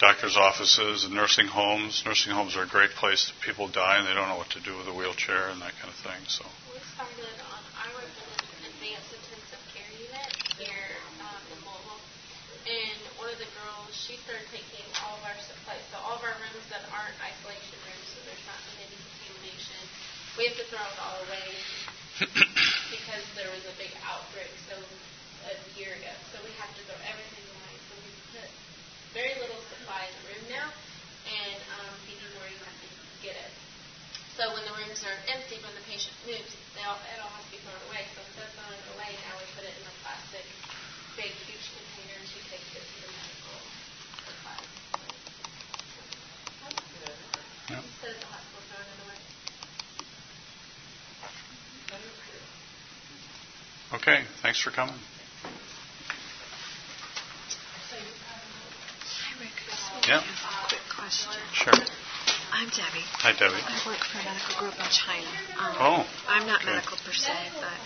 [0.00, 2.02] doctors' offices and nursing homes.
[2.04, 3.32] Nursing homes are a great place.
[3.46, 5.94] People die and they don't know what to do with a wheelchair and that kind
[5.94, 6.18] of thing.
[6.26, 6.44] So,
[6.74, 10.90] We started on, I work in an advanced intensive care unit here
[11.22, 12.02] um, in Louisville.
[12.66, 16.24] And one of the girls, she started taking all of our supplies, so all of
[16.24, 19.76] our rooms that aren't isolation rooms, so there's not any contamination,
[20.40, 21.52] we have to throw it all away
[22.96, 24.80] because there was a big outbreak so
[25.44, 26.08] a year ago.
[26.32, 27.74] So we have to throw everything away.
[27.84, 28.48] So we put
[29.12, 30.68] very little supply in the room now,
[31.28, 32.88] and um, PD where you have to
[33.20, 33.52] get it.
[34.40, 37.44] So when the rooms are empty, when the patient moves, they all, it all has
[37.44, 38.08] to be thrown away.
[38.16, 40.48] So instead of throwing it away, now we put it in a plastic,
[41.12, 42.16] big, huge container.
[42.16, 43.58] And she takes it to the medical
[44.48, 46.08] supplies.
[47.70, 47.82] Yeah.
[47.84, 49.18] Instead of the hospital throwing it away.
[53.94, 54.94] okay, thanks for coming.
[60.08, 60.22] Yeah,
[60.68, 61.32] Quick question.
[61.52, 61.72] sure.
[62.52, 63.04] I'm Debbie.
[63.20, 63.60] Hi, Debbie.
[63.60, 65.28] I work for a medical group in China.
[65.60, 66.72] Um, Oh, I'm not okay.
[66.80, 67.76] medical per se, but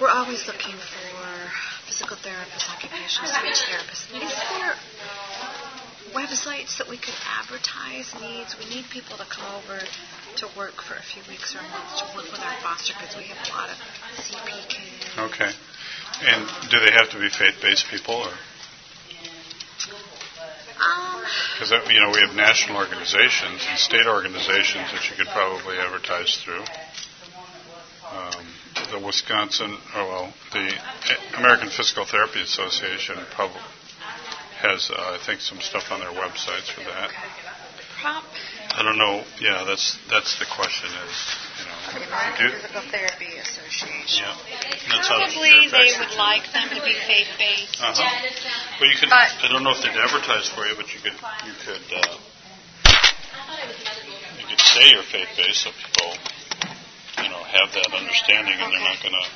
[0.00, 1.48] we're always looking for
[1.90, 4.06] physical therapists, occupational speech therapists.
[4.14, 4.74] Is there
[6.14, 8.54] websites that we could advertise needs?
[8.58, 9.82] We need people to come over
[10.38, 13.16] to work for a few weeks or a month to work with our foster kids.
[13.18, 13.76] We have a lot of
[14.22, 15.02] CP kids.
[15.18, 15.50] Okay.
[16.22, 18.34] And do they have to be faith-based people, or
[20.80, 21.20] Um,
[21.58, 26.36] because you know we have national organizations and state organizations that you could probably advertise
[26.38, 26.64] through.
[28.10, 28.46] Um,
[28.90, 33.62] the Wisconsin, oh well, the American Physical Therapy Association probably
[34.60, 37.10] has, uh, I think, some stuff on their websites for that.
[38.02, 39.24] I don't know.
[39.40, 40.88] Yeah, that's that's the question.
[40.88, 41.16] Is
[41.58, 44.24] you know, the do, American Physical Therapy Association.
[44.24, 44.36] yeah,
[44.88, 47.76] that's out of Probably they would like them to be faith-based.
[47.80, 48.00] Uh-huh.
[48.80, 49.10] Well, you could.
[49.10, 51.16] But- I don't know if they'd advertise for you, but you could.
[51.44, 51.84] You could.
[51.92, 52.16] Uh,
[54.40, 56.16] you could say you're faith-based, so people,
[57.22, 59.26] you know, have that understanding, and they're not going to.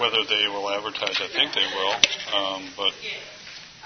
[0.00, 1.92] Whether they will advertise, I think they will.
[2.32, 2.96] Um, but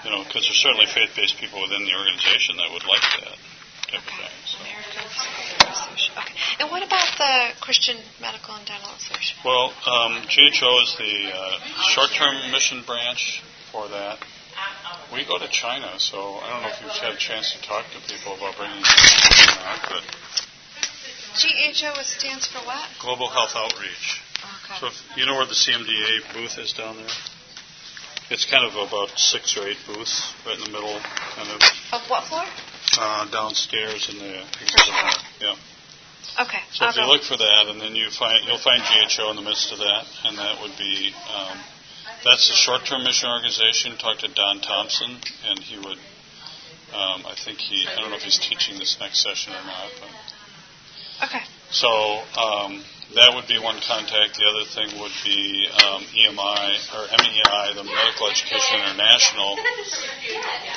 [0.05, 3.35] you know, because there's certainly faith-based people within the organization that would like that
[3.91, 4.35] type of thing.
[4.45, 4.61] So.
[4.61, 6.13] American Physical Association.
[6.15, 6.35] Okay.
[6.61, 9.37] And what about the Christian Medical and Dental Association?
[9.43, 11.59] Well, um, GHO is the uh,
[11.91, 14.19] short-term mission branch for that.
[15.11, 17.83] We go to China, so I don't know if you've had a chance to talk
[17.91, 20.03] to people about bringing China or not, but
[21.35, 22.87] GHO stands for what?
[23.01, 24.21] Global Health Outreach.
[24.63, 24.79] Okay.
[24.79, 27.15] So if, you know where the CMDA booth is down there?
[28.31, 30.97] It's kind of about six or eight booths right in the middle,
[31.35, 31.61] kind of
[31.93, 32.45] Of what floor?
[32.97, 35.21] uh, downstairs in the exhibit hall.
[35.41, 36.43] Yeah.
[36.45, 36.59] Okay.
[36.71, 37.07] So I'll if you go.
[37.11, 40.03] look for that, and then you find you'll find GHO in the midst of that,
[40.25, 41.57] and that would be um,
[42.25, 43.95] that's the short-term mission organization.
[43.97, 45.99] Talk to Don Thompson, and he would.
[46.93, 47.85] Um, I think he.
[47.87, 50.09] I don't know if he's teaching this next session or not, but
[51.23, 51.41] Okay.
[51.71, 51.87] so
[52.39, 52.83] um,
[53.15, 54.35] that would be one contact.
[54.35, 59.55] The other thing would be um, EMI or MEI, the Medical Education International,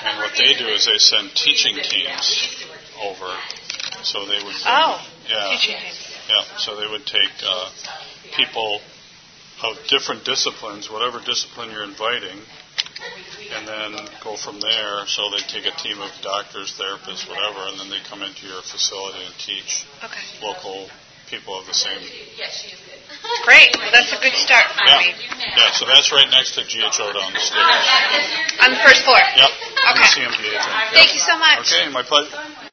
[0.04, 2.64] and what they do is they send teaching teams
[3.02, 3.34] over.
[4.02, 4.54] So they would.
[4.54, 5.00] bring- Oh.
[5.28, 5.50] yeah.
[5.58, 6.14] Teaching teams.
[6.28, 7.70] Yeah, so they would take uh,
[8.36, 8.80] people
[9.64, 12.38] of different disciplines, whatever discipline you're inviting,
[13.56, 13.90] and then
[14.22, 15.06] go from there.
[15.06, 18.62] So they take a team of doctors, therapists, whatever, and then they come into your
[18.62, 20.22] facility and teach Okay.
[20.42, 20.88] local
[21.30, 22.00] people of the same.
[23.44, 23.68] Great.
[23.76, 25.12] Well, that's a good start for Yeah, me.
[25.56, 25.72] yeah.
[25.72, 27.84] So that's right next to GHO down the stairs.
[28.64, 29.18] On the first floor.
[29.36, 29.50] Yep.
[29.92, 30.08] Okay.
[30.16, 30.76] CMDA thing.
[30.92, 31.60] Thank you so much.
[31.72, 32.32] Okay, my pleasure.